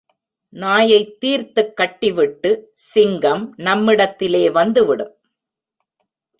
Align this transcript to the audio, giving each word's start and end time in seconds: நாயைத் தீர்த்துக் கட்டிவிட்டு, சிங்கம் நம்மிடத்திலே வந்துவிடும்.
நாயைத் 0.49 1.19
தீர்த்துக் 1.19 1.75
கட்டிவிட்டு, 1.77 2.71
சிங்கம் 2.73 3.53
நம்மிடத்திலே 3.57 4.49
வந்துவிடும். 4.49 5.17